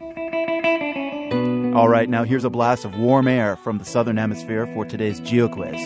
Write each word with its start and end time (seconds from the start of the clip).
All 0.00 1.88
right, 1.88 2.08
now 2.08 2.24
here's 2.24 2.44
a 2.44 2.50
blast 2.50 2.86
of 2.86 2.96
warm 2.96 3.28
air 3.28 3.56
from 3.56 3.76
the 3.76 3.84
southern 3.84 4.16
hemisphere 4.16 4.66
for 4.68 4.86
today's 4.86 5.20
GeoQuiz. 5.20 5.78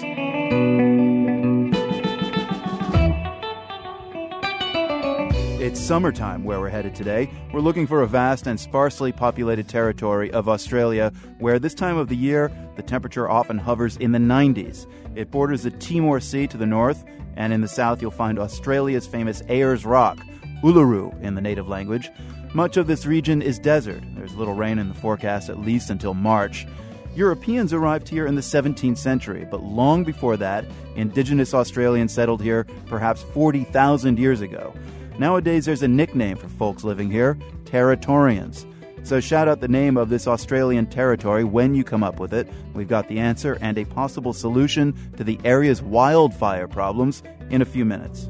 It's 5.61 5.81
summertime 5.81 6.45
where 6.45 6.61
we're 6.61 6.69
headed 6.69 6.95
today. 6.95 7.29
We're 7.53 7.61
looking 7.61 7.89
for 7.89 8.03
a 8.03 8.07
vast 8.07 8.47
and 8.47 8.61
sparsely 8.61 9.11
populated 9.11 9.69
territory 9.69 10.31
of 10.31 10.49
Australia 10.49 11.13
where 11.39 11.59
this 11.59 11.75
time 11.75 11.97
of 11.97 12.09
the 12.09 12.17
year 12.17 12.53
the 12.77 12.83
temperature 12.83 13.29
often 13.29 13.59
hovers 13.59 13.97
in 13.97 14.13
the 14.13 14.19
90s. 14.19 14.87
It 15.17 15.33
borders 15.33 15.65
the 15.65 15.71
Timor 15.73 16.21
Sea 16.21 16.47
to 16.47 16.57
the 16.57 16.67
north, 16.67 17.05
and 17.37 17.53
in 17.53 17.63
the 17.63 17.69
south 17.69 18.01
you'll 18.01 18.13
find 18.13 18.39
Australia's 18.39 19.07
famous 19.07 19.43
Ayers 19.49 19.85
Rock, 19.85 20.19
Uluru 20.63 21.21
in 21.23 21.35
the 21.35 21.41
native 21.41 21.69
language. 21.69 22.11
Much 22.55 22.77
of 22.77 22.87
this 22.87 23.07
region 23.07 23.43
is 23.43 23.59
desert. 23.59 24.03
There's 24.15 24.35
little 24.35 24.55
rain 24.55 24.79
in 24.79 24.89
the 24.89 24.95
forecast 24.95 25.49
at 25.49 25.61
least 25.61 25.91
until 25.91 26.15
March. 26.15 26.67
Europeans 27.15 27.73
arrived 27.73 28.09
here 28.09 28.27
in 28.27 28.35
the 28.35 28.41
17th 28.41 28.99
century, 28.99 29.47
but 29.51 29.63
long 29.63 30.03
before 30.03 30.37
that, 30.37 30.65
indigenous 30.97 31.55
Australians 31.55 32.13
settled 32.13 32.43
here 32.43 32.65
perhaps 32.87 33.23
40,000 33.23 34.19
years 34.19 34.41
ago. 34.41 34.75
Nowadays, 35.19 35.65
there's 35.65 35.83
a 35.83 35.89
nickname 35.89 36.37
for 36.37 36.49
folks 36.49 36.83
living 36.83 37.11
here 37.11 37.39
Territorians. 37.65 38.67
So 39.05 39.21
shout 39.21 39.49
out 39.49 39.61
the 39.61 39.69
name 39.69 39.97
of 39.97 40.09
this 40.09 40.27
Australian 40.27 40.87
territory 40.87 41.45
when 41.45 41.75
you 41.75 41.85
come 41.85 42.03
up 42.03 42.19
with 42.19 42.33
it. 42.33 42.49
We've 42.73 42.89
got 42.89 43.09
the 43.09 43.19
answer 43.19 43.59
and 43.61 43.77
a 43.77 43.85
possible 43.85 44.33
solution 44.33 44.95
to 45.19 45.25
the 45.25 45.39
area's 45.45 45.83
wildfire 45.83 46.67
problems 46.67 47.23
in 47.51 47.61
a 47.61 47.67
few 47.67 47.85
minutes. 47.85 48.29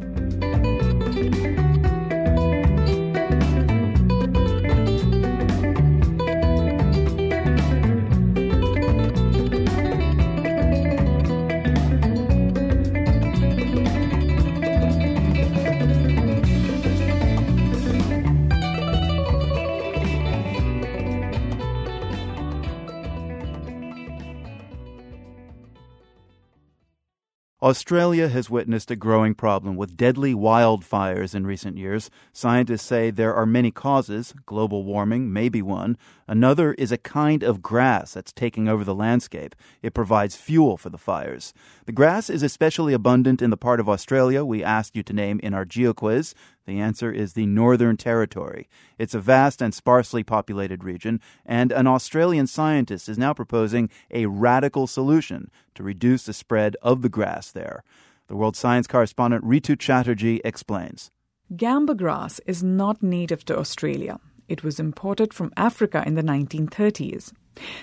Australia 27.64 28.28
has 28.28 28.50
witnessed 28.50 28.90
a 28.90 28.94
growing 28.94 29.34
problem 29.34 29.74
with 29.74 29.96
deadly 29.96 30.34
wildfires 30.34 31.34
in 31.34 31.46
recent 31.46 31.78
years. 31.78 32.10
Scientists 32.30 32.82
say 32.82 33.10
there 33.10 33.34
are 33.34 33.46
many 33.46 33.70
causes. 33.70 34.34
Global 34.44 34.84
warming 34.84 35.32
may 35.32 35.48
be 35.48 35.62
one. 35.62 35.96
Another 36.28 36.74
is 36.74 36.92
a 36.92 36.98
kind 36.98 37.42
of 37.42 37.62
grass 37.62 38.12
that's 38.12 38.34
taking 38.34 38.68
over 38.68 38.84
the 38.84 38.94
landscape. 38.94 39.54
It 39.80 39.94
provides 39.94 40.36
fuel 40.36 40.76
for 40.76 40.90
the 40.90 40.98
fires. 40.98 41.54
The 41.86 41.92
grass 41.92 42.28
is 42.28 42.42
especially 42.42 42.92
abundant 42.92 43.40
in 43.40 43.48
the 43.48 43.56
part 43.56 43.80
of 43.80 43.88
Australia 43.88 44.44
we 44.44 44.62
asked 44.62 44.94
you 44.94 45.02
to 45.02 45.14
name 45.14 45.40
in 45.42 45.54
our 45.54 45.64
GeoQuiz. 45.64 46.34
The 46.66 46.80
answer 46.80 47.12
is 47.12 47.32
the 47.32 47.46
Northern 47.46 47.96
Territory. 47.96 48.68
It's 48.98 49.14
a 49.14 49.20
vast 49.20 49.60
and 49.60 49.74
sparsely 49.74 50.22
populated 50.22 50.82
region, 50.82 51.20
and 51.44 51.70
an 51.72 51.86
Australian 51.86 52.46
scientist 52.46 53.08
is 53.08 53.18
now 53.18 53.34
proposing 53.34 53.90
a 54.10 54.26
radical 54.26 54.86
solution 54.86 55.50
to 55.74 55.82
reduce 55.82 56.24
the 56.24 56.32
spread 56.32 56.76
of 56.80 57.02
the 57.02 57.10
grass 57.10 57.50
there. 57.50 57.84
The 58.28 58.36
World 58.36 58.56
Science 58.56 58.86
correspondent 58.86 59.44
Rhitu 59.44 59.78
Chatterjee 59.78 60.40
explains. 60.44 61.10
Gamba 61.54 61.94
grass 61.94 62.40
is 62.46 62.62
not 62.62 63.02
native 63.02 63.44
to 63.44 63.58
Australia. 63.58 64.18
It 64.48 64.64
was 64.64 64.80
imported 64.80 65.34
from 65.34 65.52
Africa 65.56 66.02
in 66.06 66.14
the 66.14 66.22
1930s. 66.22 67.32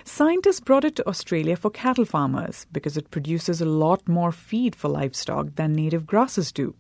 Scientists 0.04 0.60
brought 0.60 0.84
it 0.84 0.96
to 0.96 1.08
Australia 1.08 1.56
for 1.56 1.70
cattle 1.70 2.06
farmers 2.06 2.66
because 2.72 2.98
it 2.98 3.12
produces 3.12 3.62
a 3.62 3.66
lot 3.66 4.08
more 4.08 4.32
feed 4.32 4.76
for 4.76 4.90
livestock 4.90 5.56
than 5.56 5.74
native 5.74 6.06
grasses 6.06 6.52
do. 6.52 6.76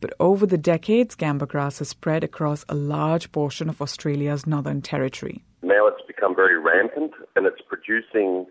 But 0.00 0.14
over 0.20 0.46
the 0.46 0.58
decades, 0.58 1.14
gamba 1.14 1.46
grass 1.46 1.78
has 1.78 1.88
spread 1.88 2.24
across 2.24 2.64
a 2.68 2.74
large 2.74 3.32
portion 3.32 3.68
of 3.68 3.80
Australia's 3.80 4.46
Northern 4.46 4.82
Territory. 4.82 5.44
Now 5.62 5.86
it's 5.86 6.06
become 6.06 6.34
very 6.34 6.58
rampant 6.58 7.12
and 7.34 7.46
it's 7.46 7.62
producing 7.68 8.46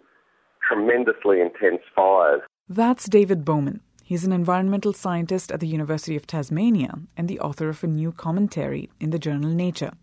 tremendously 0.67 1.41
intense 1.41 1.81
fires. 1.95 2.41
That's 2.67 3.07
David 3.07 3.45
Bowman. 3.45 3.81
He's 4.03 4.23
an 4.23 4.31
environmental 4.31 4.93
scientist 4.93 5.51
at 5.51 5.59
the 5.59 5.67
University 5.67 6.15
of 6.15 6.27
Tasmania 6.27 6.93
and 7.17 7.27
the 7.27 7.39
author 7.39 7.69
of 7.69 7.83
a 7.83 7.87
new 7.87 8.11
commentary 8.11 8.89
in 8.99 9.09
the 9.09 9.19
journal 9.19 9.49
Nature. 9.49 9.93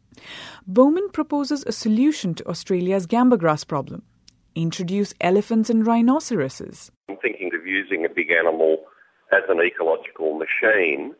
Bowman 0.66 1.08
proposes 1.10 1.64
a 1.66 1.72
solution 1.72 2.34
to 2.34 2.48
Australia's 2.48 3.06
gamba 3.06 3.36
grass 3.36 3.64
problem 3.64 4.02
introduce 4.54 5.14
elephants 5.20 5.70
and 5.70 5.86
rhinoceroses. 5.86 6.90
I'm 7.08 7.16
thinking 7.18 7.50
of 7.54 7.66
using 7.66 8.04
a 8.04 8.08
big 8.08 8.30
animal 8.30 8.78
as 9.32 9.42
an 9.48 9.60
ecological 9.60 10.34
machine 10.34 11.14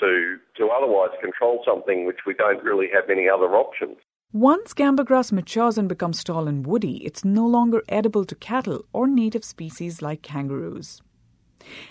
to, 0.00 0.36
to 0.56 0.68
otherwise 0.68 1.10
control 1.20 1.62
something 1.64 2.06
which 2.06 2.20
we 2.26 2.34
don't 2.34 2.62
really 2.62 2.88
have 2.92 3.08
any 3.10 3.28
other 3.28 3.54
options. 3.54 3.96
Once 4.32 4.72
gamba 4.72 5.04
grass 5.04 5.30
matures 5.30 5.76
and 5.76 5.88
becomes 5.88 6.24
tall 6.24 6.48
and 6.48 6.66
woody, 6.66 7.04
it's 7.04 7.24
no 7.24 7.46
longer 7.46 7.82
edible 7.88 8.24
to 8.24 8.34
cattle 8.34 8.84
or 8.92 9.06
native 9.06 9.44
species 9.44 10.00
like 10.00 10.22
kangaroos. 10.22 11.02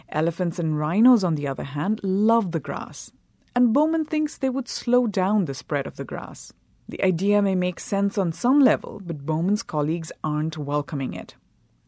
Elephants 0.10 0.58
and 0.58 0.78
rhinos, 0.78 1.24
on 1.24 1.36
the 1.36 1.48
other 1.48 1.64
hand, 1.64 2.02
love 2.04 2.52
the 2.52 2.60
grass, 2.60 3.12
and 3.56 3.74
Bowman 3.74 4.06
thinks 4.06 4.38
they 4.38 4.50
would 4.50 4.68
slow 4.68 5.08
down 5.08 5.46
the 5.46 5.54
spread 5.54 5.86
of 5.86 5.98
the 5.98 6.04
grass. 6.04 6.52
The 6.90 7.04
idea 7.04 7.42
may 7.42 7.56
make 7.56 7.80
sense 7.80 8.18
on 8.18 8.34
some 8.34 8.60
level, 8.60 9.00
but 9.06 9.26
Bowman's 9.26 9.64
colleagues 9.64 10.12
aren't 10.24 10.58
welcoming 10.58 11.14
it. 11.14 11.36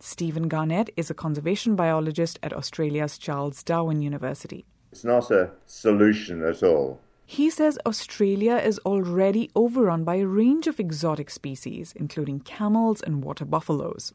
Stephen 0.06 0.50
Garnett 0.50 0.90
is 0.98 1.10
a 1.10 1.14
conservation 1.14 1.78
biologist 1.78 2.38
at 2.44 2.52
Australia's 2.52 3.18
Charles 3.18 3.64
Darwin 3.64 4.02
University. 4.02 4.66
It's 4.92 5.06
not 5.06 5.32
a 5.32 5.52
solution 5.66 6.44
at 6.44 6.62
all. 6.62 7.00
He 7.26 7.50
says 7.50 7.80
Australia 7.86 8.58
is 8.58 8.80
already 8.80 9.50
overrun 9.56 10.04
by 10.04 10.16
a 10.16 10.28
range 10.28 10.68
of 10.68 10.78
exotic 10.78 11.30
species, 11.30 11.94
including 11.96 12.42
camels 12.42 13.02
and 13.02 13.24
water 13.24 13.46
buffaloes. 13.46 14.14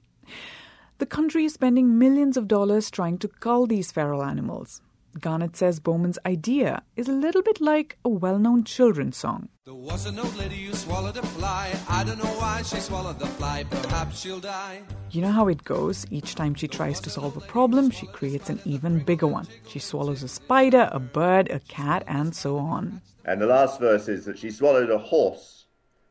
The 0.98 1.06
country 1.06 1.47
is 1.47 1.54
spending 1.54 1.98
millions 1.98 2.37
of 2.37 2.48
dollars 2.48 2.91
trying 2.91 3.16
to 3.21 3.28
cull 3.28 3.66
these 3.66 3.91
feral 3.91 4.22
animals. 4.22 4.82
Garnett 5.21 5.56
says 5.56 5.81
Bowman's 5.81 6.19
idea 6.25 6.83
is 6.97 7.09
a 7.09 7.12
little 7.12 7.43
bit 7.43 7.61
like 7.61 7.99
a 8.05 8.09
well 8.09 8.39
known 8.39 8.65
children's 8.65 9.17
song. 9.17 9.49
There 9.65 9.75
was 9.75 10.06
an 10.06 10.19
old 10.19 10.37
lady 10.37 10.67
who 10.67 10.75
swallowed 10.75 11.17
a 11.17 11.23
fly. 11.23 11.75
I 11.89 12.05
don't 12.05 12.19
know 12.19 12.25
why 12.25 12.62
she 12.62 12.81
swallowed 12.81 13.19
the 13.19 13.27
fly, 13.27 13.65
perhaps 13.69 14.21
she'll 14.21 14.41
die. 14.41 14.83
You 15.11 15.23
know 15.23 15.33
how 15.33 15.49
it 15.49 15.65
goes. 15.65 16.07
Each 16.11 16.34
time 16.34 16.55
she 16.55 16.69
tries 16.69 17.01
to 17.01 17.11
solve 17.11 17.37
a 17.37 17.41
problem, 17.41 17.91
she 17.91 18.07
creates 18.07 18.49
an 18.49 18.61
even 18.65 19.01
bigger 19.01 19.27
one. 19.27 19.49
She 19.69 19.78
swallows 19.78 20.23
a 20.23 20.28
spider, 20.28 20.89
a 20.93 20.99
bird, 20.99 21.51
a 21.51 21.61
cat, 21.61 22.05
and 22.07 22.34
so 22.34 22.57
on. 22.59 23.01
And 23.25 23.41
the 23.41 23.47
last 23.47 23.81
verse 23.81 24.09
is 24.09 24.25
that 24.25 24.39
she 24.39 24.51
swallowed 24.51 24.91
a 24.91 24.99
horse 24.99 25.67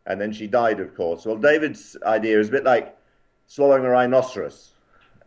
and 0.06 0.20
then 0.22 0.32
she 0.32 0.48
died, 0.48 0.80
of 0.80 0.96
course. 0.96 1.26
Well, 1.26 1.38
David's 1.38 1.98
idea 2.04 2.40
is 2.40 2.48
a 2.48 2.52
bit 2.52 2.64
like 2.64 2.98
swallowing 3.48 3.86
a 3.86 3.90
rhinoceros. 3.90 4.72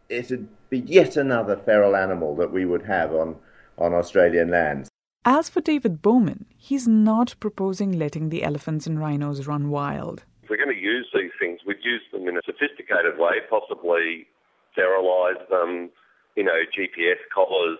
It'd 0.09 0.49
be 0.71 0.81
yet 0.81 1.17
another 1.17 1.57
feral 1.57 1.95
animal 1.95 2.35
that 2.37 2.51
we 2.51 2.65
would 2.65 2.83
have 2.83 3.13
on 3.15 3.37
on 3.81 3.95
Australian 3.95 4.51
lands. 4.51 4.89
As 5.25 5.51
for 5.51 5.61
David 5.61 6.01
Bowman, 6.01 6.47
he's 6.57 6.89
not 6.89 7.35
proposing 7.41 7.93
letting 7.93 8.31
the 8.31 8.43
elephants 8.43 8.87
and 8.87 8.99
rhinos 8.99 9.47
run 9.47 9.69
wild. 9.69 10.25
If 10.43 10.51
we're 10.51 10.57
going 10.57 10.75
to 10.75 10.81
use 10.81 11.07
these 11.15 11.31
things, 11.39 11.61
we'd 11.67 11.85
use 11.85 12.03
them 12.13 12.27
in 12.27 12.37
a 12.37 12.43
sophisticated 12.47 13.19
way, 13.19 13.41
possibly 13.51 14.27
sterilise 14.73 15.47
them, 15.51 15.91
you 16.37 16.45
know, 16.45 16.61
GPS 16.77 17.19
collars, 17.35 17.79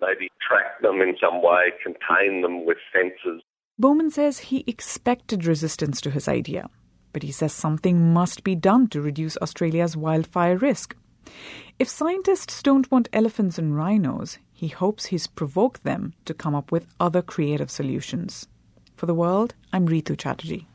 maybe 0.00 0.28
track 0.46 0.80
them 0.82 1.00
in 1.00 1.16
some 1.20 1.42
way, 1.42 1.70
contain 1.82 2.42
them 2.42 2.66
with 2.66 2.78
sensors. 2.94 3.40
Bowman 3.78 4.10
says 4.10 4.38
he 4.38 4.64
expected 4.66 5.44
resistance 5.44 6.00
to 6.00 6.10
his 6.10 6.28
idea, 6.28 6.68
but 7.12 7.22
he 7.22 7.30
says 7.30 7.52
something 7.52 8.12
must 8.12 8.42
be 8.42 8.54
done 8.54 8.88
to 8.88 9.00
reduce 9.00 9.36
Australia's 9.38 9.96
wildfire 9.96 10.56
risk. 10.56 10.96
If 11.78 11.88
scientists 11.88 12.62
don't 12.62 12.90
want 12.90 13.08
elephants 13.12 13.58
and 13.58 13.76
rhinos, 13.76 14.38
he 14.52 14.68
hopes 14.68 15.06
he's 15.06 15.26
provoked 15.26 15.84
them 15.84 16.14
to 16.24 16.34
come 16.34 16.54
up 16.54 16.72
with 16.72 16.86
other 16.98 17.22
creative 17.22 17.70
solutions. 17.70 18.48
For 18.94 19.06
the 19.06 19.14
world, 19.14 19.54
I'm 19.72 19.86
Rhitu 19.86 20.16
Chatterjee. 20.16 20.66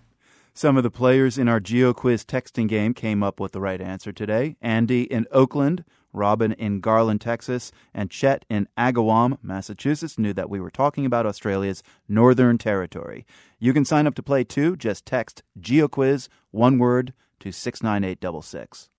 Some 0.53 0.77
of 0.77 0.83
the 0.83 0.91
players 0.91 1.37
in 1.37 1.47
our 1.47 1.59
GeoQuiz 1.59 2.25
texting 2.25 2.67
game 2.67 2.93
came 2.93 3.23
up 3.23 3.39
with 3.39 3.53
the 3.53 3.61
right 3.61 3.81
answer 3.81 4.11
today. 4.11 4.57
Andy 4.61 5.03
in 5.03 5.25
Oakland, 5.31 5.85
Robin 6.13 6.51
in 6.51 6.81
Garland, 6.81 7.21
Texas, 7.21 7.71
and 7.93 8.11
Chet 8.11 8.45
in 8.49 8.67
Agawam, 8.77 9.37
Massachusetts 9.41 10.19
knew 10.19 10.33
that 10.33 10.49
we 10.49 10.59
were 10.59 10.69
talking 10.69 11.05
about 11.05 11.25
Australia's 11.25 11.83
Northern 12.07 12.57
Territory. 12.57 13.25
You 13.59 13.73
can 13.73 13.85
sign 13.85 14.07
up 14.07 14.15
to 14.15 14.23
play 14.23 14.43
too. 14.43 14.75
Just 14.75 15.05
text 15.05 15.41
GeoQuiz, 15.59 16.27
one 16.51 16.77
word, 16.77 17.13
to 17.39 17.51
69866. 17.51 18.89